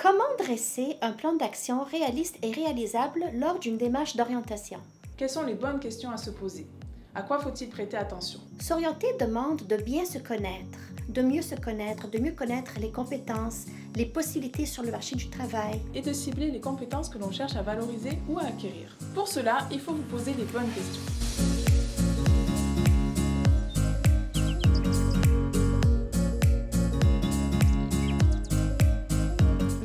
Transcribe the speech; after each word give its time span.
Comment 0.00 0.22
dresser 0.38 0.96
un 1.02 1.10
plan 1.10 1.34
d'action 1.34 1.82
réaliste 1.82 2.36
et 2.44 2.52
réalisable 2.52 3.24
lors 3.34 3.58
d'une 3.58 3.76
démarche 3.76 4.14
d'orientation? 4.14 4.78
Quelles 5.16 5.28
sont 5.28 5.42
les 5.42 5.54
bonnes 5.54 5.80
questions 5.80 6.12
à 6.12 6.16
se 6.16 6.30
poser? 6.30 6.68
À 7.16 7.22
quoi 7.22 7.40
faut-il 7.40 7.68
prêter 7.68 7.96
attention? 7.96 8.38
S'orienter 8.60 9.08
demande 9.18 9.66
de 9.66 9.74
bien 9.74 10.04
se 10.04 10.18
connaître, 10.18 10.78
de 11.08 11.20
mieux 11.20 11.42
se 11.42 11.56
connaître, 11.56 12.08
de 12.08 12.18
mieux 12.20 12.30
connaître 12.30 12.74
les 12.80 12.92
compétences, 12.92 13.64
les 13.96 14.06
possibilités 14.06 14.66
sur 14.66 14.84
le 14.84 14.92
marché 14.92 15.16
du 15.16 15.28
travail. 15.30 15.80
Et 15.96 16.00
de 16.00 16.12
cibler 16.12 16.52
les 16.52 16.60
compétences 16.60 17.08
que 17.08 17.18
l'on 17.18 17.32
cherche 17.32 17.56
à 17.56 17.62
valoriser 17.62 18.20
ou 18.28 18.38
à 18.38 18.42
acquérir. 18.42 18.96
Pour 19.16 19.26
cela, 19.26 19.66
il 19.72 19.80
faut 19.80 19.94
vous 19.94 20.02
poser 20.02 20.32
les 20.34 20.44
bonnes 20.44 20.70
questions. 20.70 21.57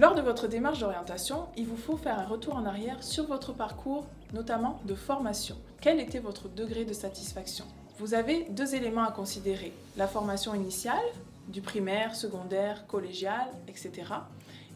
Lors 0.03 0.15
de 0.15 0.21
votre 0.21 0.49
démarche 0.49 0.79
d'orientation, 0.79 1.45
il 1.55 1.65
vous 1.65 1.77
faut 1.77 1.95
faire 1.95 2.19
un 2.19 2.25
retour 2.25 2.57
en 2.57 2.65
arrière 2.65 3.01
sur 3.01 3.25
votre 3.25 3.53
parcours, 3.53 4.05
notamment 4.33 4.81
de 4.83 4.95
formation. 4.95 5.55
Quel 5.79 6.01
était 6.01 6.19
votre 6.19 6.49
degré 6.49 6.83
de 6.83 6.91
satisfaction? 6.91 7.63
Vous 7.99 8.13
avez 8.13 8.43
deux 8.49 8.75
éléments 8.75 9.05
à 9.05 9.13
considérer. 9.13 9.71
La 9.95 10.09
formation 10.09 10.53
initiale, 10.53 11.05
du 11.47 11.61
primaire, 11.61 12.15
secondaire, 12.15 12.85
collégial, 12.85 13.47
etc. 13.69 13.91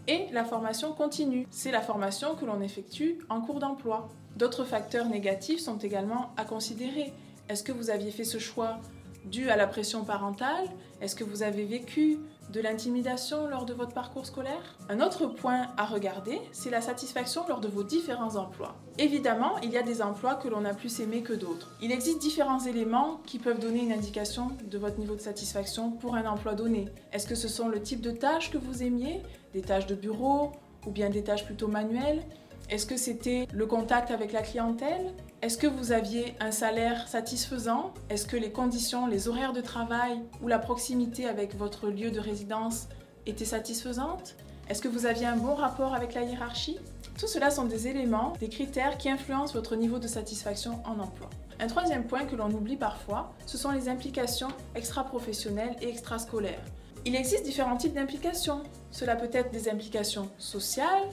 Et 0.08 0.28
la 0.32 0.46
formation 0.46 0.94
continue, 0.94 1.46
c'est 1.52 1.72
la 1.72 1.82
formation 1.82 2.36
que 2.36 2.46
l'on 2.46 2.62
effectue 2.62 3.20
en 3.28 3.42
cours 3.42 3.60
d'emploi. 3.60 4.08
D'autres 4.38 4.64
facteurs 4.64 5.10
négatifs 5.10 5.60
sont 5.60 5.80
également 5.80 6.32
à 6.38 6.46
considérer. 6.46 7.12
Est-ce 7.50 7.64
que 7.64 7.74
vous 7.74 7.90
aviez 7.90 8.12
fait 8.12 8.24
ce 8.24 8.38
choix 8.38 8.78
dû 9.26 9.50
à 9.50 9.58
la 9.58 9.68
pression 9.68 10.06
parentale? 10.06 10.70
Est-ce 11.02 11.18
que 11.18 11.26
vous 11.26 11.44
avez 11.44 11.66
vécu 11.66 12.18
de 12.52 12.62
l'intimidation 12.62 13.48
lors 13.48 13.66
de 13.66 13.74
votre 13.74 13.94
parcours 13.94 14.26
scolaire 14.26 14.76
Un 14.90 15.02
autre 15.02 15.28
point 15.28 15.68
à 15.78 15.86
regarder, 15.86 16.40
c'est 16.52 16.70
la 16.70 16.82
satisfaction 16.82 17.48
lors 17.48 17.60
de 17.60 17.68
vos 17.68 17.84
différents 17.84 18.36
emplois. 18.36 18.76
Évidemment, 18.98 19.58
il 19.64 19.72
y 19.72 19.78
a 19.78 19.84
des 19.84 20.02
emplois 20.02 20.36
que 20.36 20.48
l'on 20.48 20.66
a 20.66 20.74
plus 20.74 21.00
aimés 21.00 21.22
que 21.22 21.34
d'autres. 21.34 21.76
Il 21.82 21.92
existe 21.92 22.20
différents 22.20 22.64
éléments 22.66 23.22
qui 23.26 23.40
peuvent 23.40 23.60
donner 23.60 23.84
une 23.84 23.92
indication 23.92 24.52
de 24.64 24.78
votre 24.78 24.98
niveau 25.00 25.16
de 25.16 25.22
satisfaction 25.22 25.92
pour 25.92 26.16
un 26.16 26.26
emploi 26.26 26.54
donné. 26.54 26.86
Est-ce 27.12 27.28
que 27.28 27.36
ce 27.36 27.48
sont 27.48 27.68
le 27.68 27.82
type 27.82 28.02
de 28.02 28.12
tâches 28.12 28.52
que 28.52 28.58
vous 28.58 28.84
aimiez 28.84 29.22
Des 29.54 29.62
tâches 29.62 29.88
de 29.88 29.96
bureau 29.96 30.52
ou 30.86 30.92
bien 30.92 31.10
des 31.10 31.24
tâches 31.24 31.46
plutôt 31.46 31.68
manuelles 31.68 32.24
est-ce 32.70 32.86
que 32.86 32.98
c'était 32.98 33.48
le 33.54 33.66
contact 33.66 34.12
avec 34.12 34.34
la 34.34 34.42
clientèle? 34.42 35.14
Est-ce 35.42 35.58
que 35.58 35.68
vous 35.68 35.94
aviez 35.94 36.36
un 36.42 36.52
salaire 36.52 37.08
satisfaisant? 37.08 37.94
Est-ce 38.10 38.26
que 38.26 38.36
les 38.36 38.52
conditions, 38.52 39.08
les 39.08 39.30
horaires 39.30 39.54
de 39.54 39.62
travail 39.62 40.20
ou 40.42 40.50
la 40.50 40.60
proximité 40.60 41.28
avec 41.28 41.56
votre 41.56 41.88
lieu 41.88 42.12
de 42.12 42.20
résidence 42.20 42.90
étaient 43.26 43.46
satisfaisantes? 43.46 44.36
Est-ce 44.70 44.82
que 44.82 44.90
vous 44.90 45.06
aviez 45.06 45.26
un 45.26 45.38
bon 45.38 45.56
rapport 45.56 45.96
avec 45.96 46.14
la 46.14 46.24
hiérarchie? 46.24 46.78
Tout 47.18 47.28
cela 47.28 47.52
sont 47.52 47.64
des 47.64 47.88
éléments, 47.88 48.34
des 48.42 48.50
critères 48.50 48.98
qui 48.98 49.10
influencent 49.10 49.54
votre 49.54 49.78
niveau 49.78 49.98
de 49.98 50.08
satisfaction 50.08 50.82
en 50.86 51.00
emploi. 51.00 51.30
Un 51.62 51.68
troisième 51.68 52.04
point 52.04 52.26
que 52.26 52.36
l'on 52.36 52.52
oublie 52.52 52.76
parfois, 52.76 53.34
ce 53.46 53.58
sont 53.58 53.72
les 53.72 53.88
implications 53.88 54.50
extra-professionnelles 54.76 55.78
et 55.82 55.88
extrascolaires. 55.88 56.62
Il 57.06 57.16
existe 57.16 57.46
différents 57.46 57.78
types 57.78 57.94
d'implications. 57.94 58.62
Cela 58.92 59.16
peut 59.16 59.30
être 59.32 59.52
des 59.52 59.70
implications 59.70 60.30
sociales, 60.38 61.08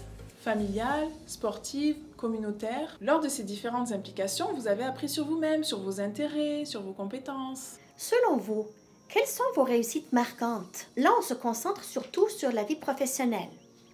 familiale, 0.45 1.09
sportive, 1.27 1.97
communautaire. 2.19 2.99
Lors 3.01 3.21
de 3.21 3.29
ces 3.29 3.43
différentes 3.43 3.93
implications, 3.93 4.53
vous 4.53 4.69
avez 4.69 4.85
appris 4.85 5.09
sur 5.09 5.25
vous-même, 5.25 5.65
sur 5.65 5.81
vos 5.81 6.01
intérêts, 6.01 6.67
sur 6.67 6.83
vos 6.83 6.93
compétences. 6.93 7.77
Selon 7.97 8.37
vous, 8.37 8.67
quelles 9.09 9.27
sont 9.27 9.43
vos 9.57 9.65
réussites 9.65 10.13
marquantes? 10.13 10.87
Là, 10.97 11.11
on 11.19 11.23
se 11.23 11.35
concentre 11.35 11.83
surtout 11.83 12.29
sur 12.29 12.53
la 12.53 12.65
vie 12.65 12.77
professionnelle. 12.77 13.49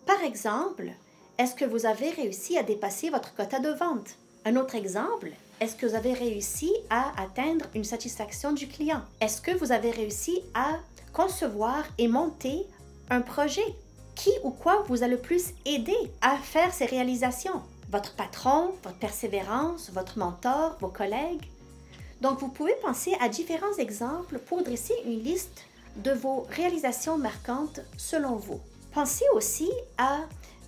Par 0.07 0.23
exemple, 0.25 0.91
est-ce 1.39 1.55
que 1.55 1.65
vous 1.65 1.87
avez 1.87 2.11
réussi 2.11 2.59
à 2.59 2.65
dépasser 2.65 3.11
votre 3.11 3.35
quota 3.35 3.61
de 3.61 3.71
vente? 3.71 4.17
Un 4.45 4.57
autre 4.57 4.75
exemple, 4.75 5.31
est-ce 5.61 5.77
que 5.77 5.87
vous 5.87 5.95
avez 5.95 6.15
réussi 6.15 6.73
à 6.89 7.13
atteindre 7.23 7.67
une 7.75 7.85
satisfaction 7.85 8.53
du 8.53 8.67
client? 8.67 9.03
Est-ce 9.21 9.41
que 9.41 9.57
vous 9.57 9.71
avez 9.71 9.91
réussi 9.91 10.43
à 10.55 10.79
concevoir 11.13 11.85
et 11.99 12.09
monter 12.09 12.67
un 13.09 13.21
projet? 13.21 13.77
Qui 14.23 14.31
ou 14.45 14.51
quoi 14.51 14.85
vous 14.87 15.03
a 15.03 15.09
le 15.09 15.17
plus 15.17 15.55
aidé 15.65 15.97
à 16.21 16.37
faire 16.37 16.75
ces 16.75 16.85
réalisations? 16.85 17.63
Votre 17.91 18.15
patron, 18.17 18.75
votre 18.85 18.99
persévérance, 18.99 19.91
votre 19.95 20.19
mentor, 20.19 20.77
vos 20.81 20.89
collègues? 20.89 21.49
Donc 22.21 22.39
vous 22.41 22.49
pouvez 22.49 22.75
penser 22.83 23.17
à 23.21 23.31
différents 23.31 23.77
exemples 23.79 24.39
pour 24.39 24.63
dresser 24.63 24.95
une 25.07 25.23
liste 25.23 25.65
de 25.97 26.11
vos 26.11 26.47
réalisations 26.51 27.17
marquantes 27.17 27.81
selon 27.97 28.37
vous. 28.37 28.61
Pensez 28.93 29.25
aussi 29.33 29.71
à 29.97 30.19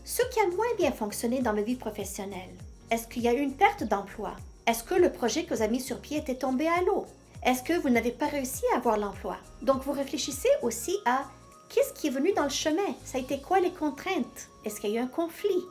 ce 0.06 0.22
qui 0.30 0.40
a 0.40 0.46
moins 0.46 0.74
bien 0.78 0.92
fonctionné 0.92 1.42
dans 1.42 1.52
ma 1.52 1.60
vie 1.60 1.76
professionnelle. 1.76 2.56
Est-ce 2.90 3.06
qu'il 3.06 3.22
y 3.22 3.28
a 3.28 3.34
eu 3.34 3.40
une 3.40 3.54
perte 3.54 3.84
d'emploi? 3.84 4.32
Est-ce 4.66 4.82
que 4.82 4.94
le 4.94 5.12
projet 5.12 5.44
que 5.44 5.54
vous 5.54 5.60
avez 5.60 5.72
mis 5.72 5.80
sur 5.80 5.98
pied 5.98 6.16
était 6.16 6.36
tombé 6.36 6.68
à 6.68 6.80
l'eau? 6.86 7.04
Est-ce 7.44 7.62
que 7.62 7.78
vous 7.78 7.90
n'avez 7.90 8.12
pas 8.12 8.28
réussi 8.28 8.62
à 8.72 8.78
avoir 8.78 8.96
l'emploi? 8.96 9.36
Donc 9.60 9.82
vous 9.82 9.92
réfléchissez 9.92 10.48
aussi 10.62 10.96
à 11.04 11.24
Qu'est-ce 11.74 11.94
qui 11.94 12.08
est 12.08 12.10
venu 12.10 12.32
dans 12.34 12.42
le 12.42 12.50
chemin? 12.50 12.94
Ça 13.02 13.16
a 13.16 13.20
été 13.20 13.40
quoi 13.40 13.58
les 13.58 13.70
contraintes? 13.72 14.48
Est-ce 14.64 14.78
qu'il 14.78 14.90
y 14.90 14.98
a 14.98 15.00
eu 15.00 15.04
un 15.04 15.08
conflit? 15.08 15.64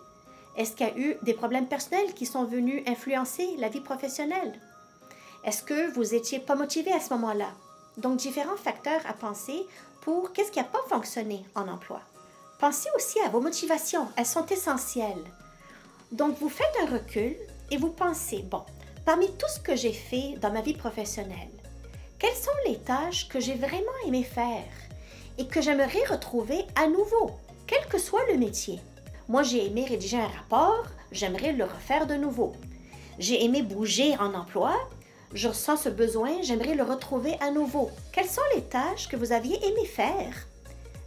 Est-ce 0.57 0.75
qu'il 0.75 0.87
y 0.87 0.89
a 0.89 0.97
eu 0.97 1.17
des 1.21 1.35
problèmes 1.35 1.67
personnels 1.67 2.13
qui 2.15 2.25
sont 2.25 2.43
venus 2.43 2.83
influencer 2.87 3.55
la 3.59 3.69
vie 3.69 3.81
professionnelle? 3.81 4.59
Est-ce 5.43 5.61
que 5.61 5.93
vous 5.93 6.13
n'étiez 6.15 6.39
pas 6.39 6.55
motivé 6.55 6.91
à 6.91 6.99
ce 6.99 7.13
moment-là? 7.13 7.49
Donc, 7.97 8.17
différents 8.17 8.57
facteurs 8.57 9.01
à 9.07 9.13
penser 9.13 9.65
pour 10.01 10.33
qu'est-ce 10.33 10.51
qui 10.51 10.59
n'a 10.59 10.65
pas 10.65 10.81
fonctionné 10.89 11.45
en 11.53 11.67
emploi. 11.67 12.01
Pensez 12.59 12.89
aussi 12.95 13.19
à 13.19 13.29
vos 13.29 13.41
motivations, 13.41 14.07
elles 14.17 14.25
sont 14.25 14.45
essentielles. 14.47 15.23
Donc, 16.11 16.35
vous 16.39 16.49
faites 16.49 16.75
un 16.81 16.93
recul 16.93 17.35
et 17.69 17.77
vous 17.77 17.91
pensez, 17.91 18.41
bon, 18.41 18.63
parmi 19.05 19.31
tout 19.33 19.47
ce 19.53 19.59
que 19.59 19.75
j'ai 19.75 19.93
fait 19.93 20.35
dans 20.41 20.51
ma 20.51 20.61
vie 20.61 20.73
professionnelle, 20.73 21.51
quelles 22.17 22.35
sont 22.35 22.49
les 22.65 22.79
tâches 22.79 23.29
que 23.29 23.39
j'ai 23.39 23.55
vraiment 23.55 23.91
aimé 24.07 24.23
faire? 24.23 24.65
Et 25.41 25.47
que 25.47 25.59
j'aimerais 25.59 26.05
retrouver 26.07 26.65
à 26.75 26.85
nouveau, 26.85 27.31
quel 27.65 27.83
que 27.87 27.97
soit 27.97 28.23
le 28.31 28.37
métier. 28.37 28.79
Moi, 29.27 29.41
j'ai 29.41 29.65
aimé 29.65 29.85
rédiger 29.89 30.17
un 30.19 30.27
rapport, 30.27 30.85
j'aimerais 31.11 31.51
le 31.51 31.63
refaire 31.63 32.05
de 32.05 32.13
nouveau. 32.13 32.53
J'ai 33.17 33.43
aimé 33.43 33.63
bouger 33.63 34.15
en 34.19 34.35
emploi, 34.35 34.75
je 35.33 35.47
ressens 35.47 35.77
ce 35.77 35.89
besoin, 35.89 36.43
j'aimerais 36.43 36.75
le 36.75 36.83
retrouver 36.83 37.37
à 37.39 37.49
nouveau. 37.49 37.89
Quelles 38.11 38.29
sont 38.29 38.41
les 38.55 38.61
tâches 38.61 39.07
que 39.07 39.15
vous 39.15 39.31
aviez 39.31 39.57
aimé 39.65 39.85
faire? 39.85 40.45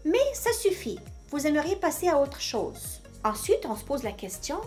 Mais 0.05 0.19
ça 0.33 0.53
suffit, 0.53 0.99
vous 1.31 1.47
aimeriez 1.47 1.77
passer 1.77 2.09
à 2.09 2.21
autre 2.21 2.41
chose. 2.41 3.03
Ensuite, 3.23 3.67
on 3.67 3.77
se 3.77 3.85
pose 3.85 4.03
la 4.03 4.11
question, 4.11 4.61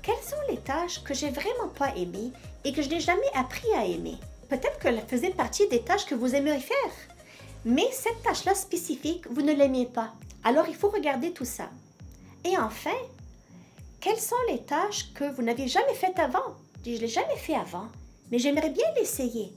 quelles 0.00 0.14
sont 0.22 0.36
les 0.48 0.58
tâches 0.58 1.02
que 1.02 1.12
j'ai 1.12 1.30
vraiment 1.30 1.72
pas 1.76 1.92
aimées 1.96 2.30
et 2.64 2.72
que 2.72 2.82
je 2.82 2.88
n'ai 2.88 3.00
jamais 3.00 3.32
appris 3.34 3.68
à 3.76 3.84
aimer? 3.84 4.14
Peut-être 4.48 4.78
qu'elles 4.78 5.02
faisaient 5.08 5.30
partie 5.30 5.66
des 5.66 5.82
tâches 5.82 6.06
que 6.06 6.14
vous 6.14 6.36
aimeriez 6.36 6.60
faire. 6.60 7.07
Mais 7.64 7.88
cette 7.92 8.22
tâche-là 8.22 8.54
spécifique, 8.54 9.26
vous 9.30 9.42
ne 9.42 9.52
l'aimiez 9.52 9.86
pas. 9.86 10.12
Alors 10.44 10.68
il 10.68 10.74
faut 10.74 10.88
regarder 10.88 11.32
tout 11.32 11.44
ça. 11.44 11.68
Et 12.44 12.56
enfin, 12.56 12.90
quelles 14.00 14.20
sont 14.20 14.36
les 14.48 14.62
tâches 14.62 15.12
que 15.12 15.30
vous 15.34 15.42
n'avez 15.42 15.68
jamais 15.68 15.94
faites 15.94 16.18
avant? 16.18 16.54
Je 16.84 16.92
ne 16.92 16.98
l'ai 16.98 17.08
jamais 17.08 17.36
fait 17.36 17.56
avant, 17.56 17.88
mais 18.30 18.38
j'aimerais 18.38 18.70
bien 18.70 18.86
l'essayer. 18.96 19.52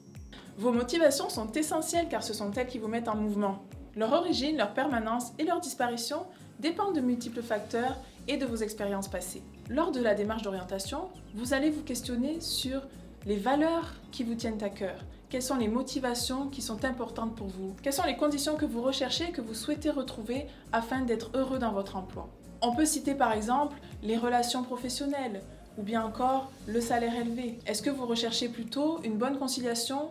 Vos 0.57 0.73
motivations 0.73 1.29
sont 1.29 1.51
essentielles 1.53 2.09
car 2.09 2.23
ce 2.23 2.33
sont 2.33 2.51
elles 2.51 2.67
qui 2.67 2.79
vous 2.79 2.89
mettent 2.89 3.07
en 3.07 3.15
mouvement. 3.15 3.63
Leur 3.95 4.11
origine, 4.11 4.57
leur 4.57 4.73
permanence 4.73 5.31
et 5.39 5.43
leur 5.43 5.61
disparition 5.61 6.25
dépendent 6.59 6.95
de 6.95 7.01
multiples 7.01 7.41
facteurs 7.41 7.97
et 8.27 8.37
de 8.37 8.45
vos 8.45 8.57
expériences 8.57 9.07
passées. 9.07 9.43
Lors 9.69 9.91
de 9.91 10.01
la 10.01 10.13
démarche 10.13 10.41
d'orientation, 10.41 11.09
vous 11.35 11.53
allez 11.53 11.69
vous 11.69 11.83
questionner 11.83 12.41
sur 12.41 12.81
les 13.25 13.37
valeurs 13.37 13.93
qui 14.11 14.23
vous 14.23 14.35
tiennent 14.35 14.61
à 14.63 14.69
cœur, 14.69 14.99
quelles 15.31 15.41
sont 15.41 15.55
les 15.55 15.69
motivations 15.69 16.47
qui 16.47 16.61
sont 16.61 16.83
importantes 16.83 17.35
pour 17.37 17.47
vous? 17.47 17.73
Quelles 17.81 17.93
sont 17.93 18.05
les 18.05 18.17
conditions 18.17 18.57
que 18.57 18.65
vous 18.65 18.81
recherchez 18.81 19.31
que 19.31 19.39
vous 19.39 19.53
souhaitez 19.53 19.89
retrouver 19.89 20.45
afin 20.73 20.99
d'être 20.99 21.31
heureux 21.33 21.57
dans 21.57 21.71
votre 21.71 21.95
emploi? 21.95 22.27
On 22.61 22.75
peut 22.75 22.85
citer 22.85 23.15
par 23.15 23.31
exemple 23.31 23.77
les 24.03 24.17
relations 24.17 24.61
professionnelles 24.61 25.41
ou 25.77 25.83
bien 25.83 26.03
encore 26.03 26.51
le 26.67 26.81
salaire 26.81 27.15
élevé. 27.15 27.57
Est-ce 27.65 27.81
que 27.81 27.89
vous 27.89 28.05
recherchez 28.05 28.49
plutôt 28.49 28.99
une 29.05 29.15
bonne 29.15 29.39
conciliation 29.39 30.09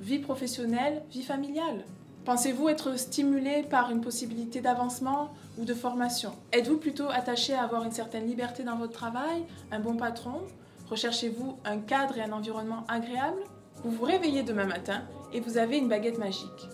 vie 0.00 0.18
professionnelle, 0.18 1.02
vie 1.10 1.22
familiale? 1.22 1.84
Pensez-vous 2.24 2.70
être 2.70 2.98
stimulé 2.98 3.64
par 3.64 3.90
une 3.90 4.00
possibilité 4.00 4.62
d'avancement 4.62 5.28
ou 5.58 5.66
de 5.66 5.74
formation? 5.74 6.32
Êtes-vous 6.52 6.78
plutôt 6.78 7.10
attaché 7.10 7.52
à 7.52 7.64
avoir 7.64 7.84
une 7.84 7.92
certaine 7.92 8.26
liberté 8.26 8.62
dans 8.62 8.76
votre 8.76 8.94
travail, 8.94 9.44
un 9.70 9.78
bon 9.78 9.96
patron? 9.96 10.40
Recherchez-vous 10.88 11.58
un 11.66 11.76
cadre 11.76 12.16
et 12.16 12.22
un 12.22 12.32
environnement 12.32 12.84
agréable? 12.88 13.42
Vous 13.84 13.90
vous 13.90 14.04
réveillez 14.04 14.42
demain 14.42 14.64
matin 14.64 15.02
et 15.32 15.40
vous 15.40 15.58
avez 15.58 15.76
une 15.76 15.88
baguette 15.88 16.18
magique. 16.18 16.68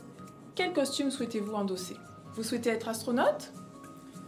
Quel 0.54 0.72
costume 0.72 1.10
souhaitez-vous 1.10 1.54
endosser? 1.54 1.96
Vous 2.34 2.44
souhaitez 2.44 2.70
être 2.70 2.88
astronaute? 2.88 3.52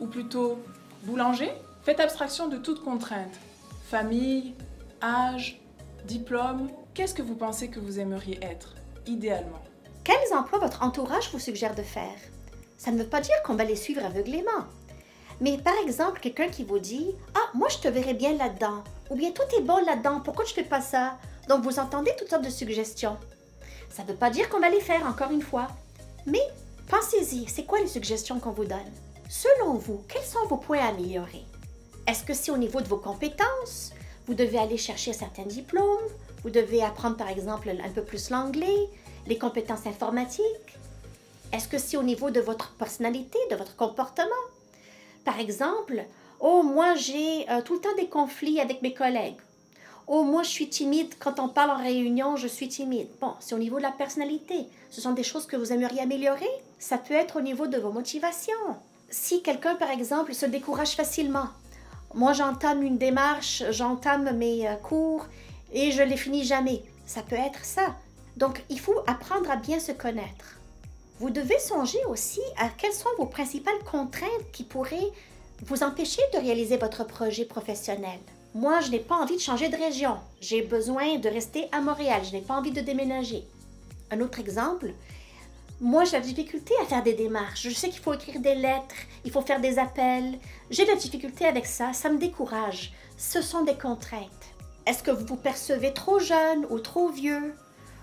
Ou 0.01 0.07
plutôt 0.07 0.59
boulanger? 1.05 1.53
Faites 1.85 2.01
abstraction 2.01 2.49
de 2.49 2.57
toute 2.57 2.83
contrainte. 2.83 3.39
Famille, 3.85 4.55
âge, 5.01 5.61
diplôme. 6.07 6.71
Qu'est-ce 6.93 7.15
que 7.15 7.23
vous 7.23 7.37
pensez 7.37 7.71
que 7.71 7.79
vous 7.79 8.01
aimeriez 8.01 8.41
être, 8.43 8.75
idéalement? 9.07 9.63
Quels 10.03 10.37
emplois 10.37 10.59
votre 10.59 10.83
entourage 10.83 11.31
vous 11.33 11.39
suggère 11.39 11.77
de 11.77 11.83
faire? 11.83 12.19
Ça 12.79 12.91
ne 12.91 12.99
veut 12.99 13.09
pas 13.09 13.21
dire 13.21 13.41
qu'on 13.45 13.55
va 13.55 13.65
les 13.65 13.77
suivre 13.77 14.05
aveuglément. 14.05 14.67
Mais 15.41 15.57
par 15.57 15.75
exemple, 15.85 16.19
quelqu'un 16.21 16.49
qui 16.49 16.65
vous 16.65 16.81
dit 16.81 17.15
Ah, 17.37 17.51
moi 17.55 17.69
je 17.69 17.79
te 17.79 17.89
verrais 17.89 18.15
bien 18.15 18.33
là-dedans. 18.33 18.83
Ou 19.11 19.15
bien 19.15 19.31
toi 19.31 19.45
t'es 19.49 19.63
bon 19.63 19.85
là-dedans, 19.85 20.21
pourquoi 20.21 20.45
tu 20.45 20.55
fais 20.55 20.65
pas 20.65 20.81
ça? 20.81 21.19
Donc 21.49 21.65
vous 21.65 21.79
entendez 21.79 22.13
toutes 22.19 22.31
sortes 22.31 22.45
de 22.45 22.51
suggestions. 22.51 23.17
Ça 23.91 24.03
ne 24.03 24.09
veut 24.09 24.15
pas 24.15 24.31
dire 24.31 24.49
qu'on 24.49 24.61
va 24.61 24.71
les 24.71 24.81
faire, 24.81 25.07
encore 25.07 25.31
une 25.31 25.43
fois. 25.43 25.69
Mais 26.27 26.43
pensez-y, 26.89 27.49
c'est 27.49 27.65
quoi 27.65 27.81
les 27.81 27.89
suggestions 27.89 28.39
qu'on 28.39 28.53
vous 28.53 28.65
donne? 28.65 28.79
Selon 29.29 29.75
vous, 29.75 30.03
quels 30.09 30.25
sont 30.25 30.47
vos 30.49 30.57
points 30.57 30.81
à 30.81 30.89
améliorer? 30.89 31.45
Est-ce 32.07 32.25
que 32.25 32.35
c'est 32.35 32.51
au 32.51 32.57
niveau 32.57 32.81
de 32.81 32.89
vos 32.89 32.97
compétences 32.97 33.93
Vous 34.27 34.35
devez 34.35 34.59
aller 34.59 34.77
chercher 34.77 35.13
certains 35.13 35.45
diplômes 35.45 36.09
Vous 36.43 36.51
devez 36.51 36.83
apprendre 36.83 37.17
par 37.17 37.29
exemple 37.29 37.71
un 37.71 37.91
peu 37.91 38.03
plus 38.03 38.31
l'anglais, 38.31 38.89
les 39.27 39.39
compétences 39.39 39.87
informatiques? 39.87 40.79
Est-ce 41.53 41.69
que 41.69 41.79
c'est 41.79 41.97
au 41.97 42.03
niveau 42.03 42.31
de 42.31 42.41
votre 42.41 42.73
personnalité, 42.73 43.39
de 43.51 43.57
votre 43.57 43.77
comportement 43.77 44.31
Par 45.25 45.39
exemple, 45.39 46.05
oh 46.41 46.63
moi 46.63 46.95
j'ai 46.95 47.49
euh, 47.51 47.61
tout 47.63 47.75
le 47.75 47.81
temps 47.81 47.95
des 47.97 48.09
conflits 48.09 48.61
avec 48.61 48.81
mes 48.83 48.95
collègues 48.95 49.37
Oh, 50.07 50.25
moi, 50.25 50.43
je 50.43 50.51
suis 50.51 50.69
timide. 50.69 51.15
Quand 51.19 51.39
on 51.39 51.49
parle 51.49 51.71
en 51.71 51.83
réunion, 51.83 52.37
je 52.37 52.49
suis 52.49 52.69
timide. 52.69 53.09
Bon, 53.21 53.35
c'est 53.41 53.55
au 53.55 53.59
niveau 53.59 53.79
de 53.79 53.83
la 53.83 53.93
personnalité. 53.93 54.67
Ce 54.91 55.01
sont 55.01 55.13
des 55.13 55.23
choses 55.23 55.47
que 55.47 55.57
vous 55.57 55.73
aimeriez 55.73 56.01
améliorer. 56.01 56.51
Ça 56.79 56.99
peut 56.99 57.15
être 57.15 57.37
au 57.37 57.41
niveau 57.41 57.67
de 57.67 57.79
vos 57.79 57.93
motivations. 57.93 58.53
Si 59.11 59.43
quelqu'un, 59.43 59.75
par 59.77 59.91
exemple, 59.91 60.35
se 60.35 60.47
décourage 60.47 60.97
facilement, 60.97 61.49
moi, 62.15 62.33
j'entame 62.33 62.83
une 62.83 62.99
démarche, 62.99 63.63
j'entame 63.71 64.37
mes 64.37 64.69
euh, 64.69 64.75
cours 64.75 65.27
et 65.73 65.93
je 65.93 66.03
les 66.03 66.17
finis 66.17 66.45
jamais. 66.45 66.83
Ça 67.07 67.23
peut 67.23 67.37
être 67.37 67.65
ça. 67.65 67.95
Donc, 68.37 68.63
il 68.69 68.81
faut 68.81 69.01
apprendre 69.07 69.51
à 69.51 69.57
bien 69.57 69.81
se 69.81 69.93
connaître. 69.93 70.59
Vous 71.21 71.31
devez 71.31 71.59
songer 71.59 72.05
aussi 72.09 72.41
à 72.59 72.69
quelles 72.69 72.93
sont 72.93 73.09
vos 73.19 73.27
principales 73.27 73.83
contraintes 73.91 74.51
qui 74.53 74.65
pourraient 74.65 75.13
vous 75.65 75.83
empêcher 75.83 76.23
de 76.35 76.39
réaliser 76.39 76.77
votre 76.77 77.05
projet 77.07 77.45
professionnel. 77.45 78.19
Moi, 78.55 78.81
je 78.81 78.91
n'ai 78.91 78.99
pas 78.99 79.17
envie 79.17 79.37
de 79.37 79.41
changer 79.41 79.71
de 79.71 79.77
région. 79.77 80.19
J'ai 80.41 80.61
besoin 80.61 81.17
de 81.17 81.29
rester 81.29 81.69
à 81.73 81.81
Montréal. 81.81 82.21
Je 82.25 82.33
n'ai 82.33 82.43
pas 82.43 82.55
envie 82.55 82.71
de 82.71 82.83
déménager. 82.83 83.45
Un 84.11 84.21
autre 84.21 84.41
exemple, 84.41 84.93
moi, 85.81 86.05
j'ai 86.05 86.13
la 86.13 86.21
difficulté 86.21 86.75
à 86.83 86.85
faire 86.85 87.03
des 87.03 87.15
démarches. 87.15 87.63
Je 87.63 87.75
sais 87.75 87.89
qu'il 87.89 88.01
faut 88.01 88.13
écrire 88.13 88.41
des 88.41 88.55
lettres, 88.55 88.95
il 89.25 89.33
faut 89.33 89.41
faire 89.41 89.61
des 89.61 89.79
appels. 89.79 90.39
J'ai 90.71 90.85
de 90.85 90.91
la 90.91 90.97
difficulté 90.97 91.47
avec 91.47 91.65
ça, 91.65 91.95
ça 91.95 92.11
me 92.11 92.19
décourage. 92.19 92.93
Ce 93.17 93.41
sont 93.41 93.65
des 93.65 93.75
contraintes. 93.75 94.29
Est-ce 94.87 95.03
que 95.03 95.11
vous 95.11 95.25
vous 95.25 95.37
percevez 95.37 95.95
trop 95.95 96.19
jeune 96.19 96.67
ou 96.69 96.79
trop 96.79 97.09
vieux? 97.09 97.55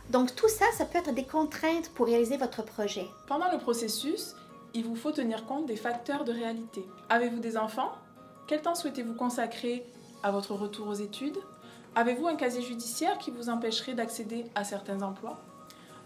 Donc 0.10 0.36
tout 0.36 0.50
ça, 0.50 0.66
ça 0.78 0.86
peut 0.86 0.98
être 0.98 1.14
des 1.14 1.26
contraintes 1.26 1.90
pour 1.94 2.08
réaliser 2.08 2.38
votre 2.38 2.64
projet. 2.64 3.06
Pendant 3.28 3.52
le 3.52 3.60
processus, 3.60 4.34
il 4.74 4.84
vous 4.84 4.96
faut 4.96 5.12
tenir 5.12 5.46
compte 5.46 5.68
des 5.68 5.76
facteurs 5.76 6.24
de 6.24 6.34
réalité. 6.34 6.84
Avez-vous 7.10 7.40
des 7.40 7.56
enfants? 7.56 7.92
Quel 8.48 8.62
temps 8.62 8.76
souhaitez-vous 8.76 9.14
consacrer 9.14 9.86
à 10.24 10.32
votre 10.32 10.54
retour 10.54 10.88
aux 10.88 10.94
études? 10.94 11.38
Avez-vous 11.96 12.28
un 12.28 12.36
casier 12.36 12.62
judiciaire 12.62 13.18
qui 13.18 13.32
vous 13.32 13.50
empêcherait 13.50 13.94
d'accéder 13.94 14.46
à 14.56 14.64
certains 14.64 15.02
emplois? 15.02 15.38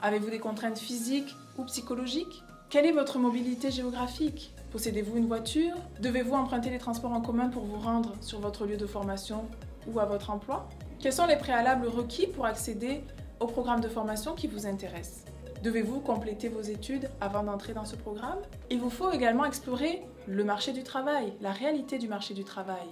Avez-vous 0.02 0.30
des 0.30 0.40
contraintes 0.40 0.80
physiques 0.80 1.36
ou 1.58 1.64
psychologiques? 1.66 2.44
Quelle 2.70 2.86
est 2.86 2.92
votre 2.92 3.20
mobilité 3.20 3.70
géographique? 3.72 4.54
Possédez-vous 4.72 5.18
une 5.18 5.28
voiture? 5.28 5.76
Devez-vous 6.02 6.34
emprunter 6.34 6.70
les 6.70 6.80
transports 6.80 7.14
en 7.14 7.22
commun 7.22 7.50
pour 7.50 7.64
vous 7.64 7.80
rendre 7.80 8.14
sur 8.22 8.40
votre 8.40 8.66
lieu 8.66 8.78
de 8.78 8.88
formation 8.88 9.46
ou 9.88 10.00
à 10.00 10.06
votre 10.06 10.32
emploi? 10.32 10.68
Quels 11.00 11.14
sont 11.14 11.28
les 11.28 11.38
préalables 11.38 11.88
requis 11.88 12.28
pour 12.28 12.46
accéder 12.46 13.04
au 13.40 13.46
programme 13.46 13.82
de 13.82 13.90
formation 13.90 14.34
qui 14.34 14.48
vous 14.48 14.66
intéresse? 14.66 15.26
Devez-vous 15.62 16.00
compléter 16.00 16.50
vos 16.50 16.62
études 16.62 17.10
avant 17.22 17.44
d'entrer 17.44 17.74
dans 17.74 17.86
ce 17.86 17.96
programme? 17.96 18.40
Il 18.70 18.80
vous 18.80 18.90
faut 18.90 19.12
également 19.12 19.46
explorer 19.46 20.02
le 20.28 20.44
marché 20.44 20.74
du 20.74 20.84
travail, 20.84 21.34
la 21.42 21.52
réalité 21.52 21.98
du 21.98 22.08
marché 22.08 22.34
du 22.34 22.44
travail. 22.44 22.88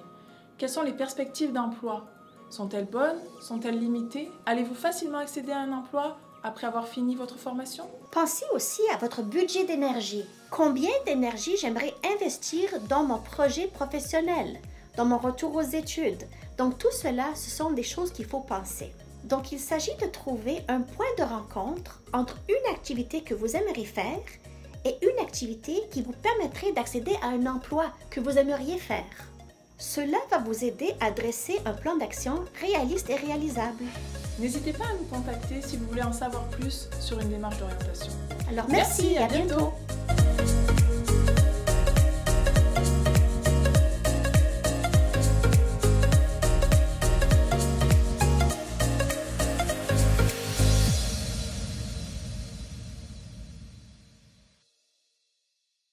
Quelles 0.61 0.69
sont 0.69 0.83
les 0.83 0.93
perspectives 0.93 1.51
d'emploi? 1.53 2.05
Sont-elles 2.51 2.85
bonnes? 2.85 3.17
Sont-elles 3.41 3.79
limitées? 3.79 4.29
Allez-vous 4.45 4.75
facilement 4.75 5.17
accéder 5.17 5.51
à 5.51 5.61
un 5.61 5.73
emploi 5.73 6.19
après 6.43 6.67
avoir 6.67 6.87
fini 6.87 7.15
votre 7.15 7.39
formation? 7.39 7.85
Pensez 8.11 8.45
aussi 8.53 8.83
à 8.93 8.97
votre 8.97 9.23
budget 9.23 9.63
d'énergie. 9.63 10.23
Combien 10.51 10.91
d'énergie 11.07 11.57
j'aimerais 11.57 11.95
investir 12.13 12.79
dans 12.87 13.03
mon 13.03 13.17
projet 13.17 13.69
professionnel, 13.69 14.61
dans 14.97 15.05
mon 15.05 15.17
retour 15.17 15.55
aux 15.55 15.61
études? 15.61 16.27
Donc 16.59 16.77
tout 16.77 16.91
cela, 16.91 17.33
ce 17.33 17.49
sont 17.49 17.71
des 17.71 17.81
choses 17.81 18.11
qu'il 18.11 18.25
faut 18.25 18.41
penser. 18.41 18.93
Donc 19.23 19.51
il 19.51 19.59
s'agit 19.59 19.97
de 19.99 20.05
trouver 20.05 20.63
un 20.67 20.81
point 20.81 21.11
de 21.17 21.23
rencontre 21.23 22.01
entre 22.13 22.37
une 22.47 22.71
activité 22.71 23.21
que 23.23 23.33
vous 23.33 23.55
aimeriez 23.55 23.85
faire 23.85 24.21
et 24.85 24.95
une 25.01 25.19
activité 25.25 25.81
qui 25.89 26.03
vous 26.03 26.13
permettrait 26.13 26.71
d'accéder 26.71 27.15
à 27.23 27.29
un 27.29 27.47
emploi 27.47 27.85
que 28.11 28.19
vous 28.19 28.37
aimeriez 28.37 28.77
faire. 28.77 29.30
Cela 29.81 30.19
va 30.29 30.37
vous 30.37 30.63
aider 30.63 30.93
à 30.99 31.09
dresser 31.09 31.59
un 31.65 31.73
plan 31.73 31.97
d'action 31.97 32.45
réaliste 32.61 33.09
et 33.09 33.15
réalisable. 33.15 33.83
N'hésitez 34.37 34.73
pas 34.73 34.83
à 34.83 34.93
nous 34.93 35.05
contacter 35.05 35.59
si 35.63 35.75
vous 35.75 35.87
voulez 35.87 36.03
en 36.03 36.13
savoir 36.13 36.47
plus 36.49 36.87
sur 36.99 37.19
une 37.19 37.29
démarche 37.29 37.57
d'orientation. 37.57 38.11
Alors 38.47 38.67
merci, 38.69 39.13
et 39.13 39.17
à, 39.17 39.25
bientôt. 39.25 39.73